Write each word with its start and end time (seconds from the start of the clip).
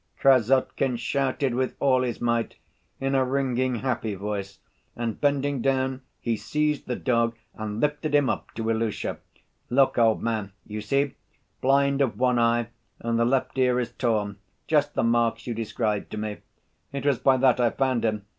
Krassotkin 0.19 0.97
shouted 0.97 1.53
with 1.53 1.75
all 1.79 2.01
his 2.01 2.19
might, 2.19 2.55
in 2.99 3.13
a 3.13 3.23
ringing, 3.23 3.75
happy 3.75 4.15
voice, 4.15 4.57
and 4.95 5.21
bending 5.21 5.61
down 5.61 6.01
he 6.19 6.35
seized 6.35 6.87
the 6.87 6.95
dog 6.95 7.35
and 7.53 7.79
lifted 7.79 8.15
him 8.15 8.27
up 8.27 8.51
to 8.55 8.71
Ilusha. 8.71 9.19
"Look, 9.69 9.99
old 9.99 10.23
man, 10.23 10.53
you 10.65 10.81
see, 10.81 11.13
blind 11.61 12.01
of 12.01 12.17
one 12.17 12.39
eye 12.39 12.69
and 12.99 13.19
the 13.19 13.25
left 13.25 13.55
ear 13.59 13.79
is 13.79 13.91
torn, 13.91 14.39
just 14.65 14.95
the 14.95 15.03
marks 15.03 15.45
you 15.45 15.53
described 15.53 16.09
to 16.13 16.17
me. 16.17 16.37
It 16.91 17.05
was 17.05 17.19
by 17.19 17.37
that 17.37 17.59
I 17.59 17.69
found 17.69 18.03
him. 18.03 18.25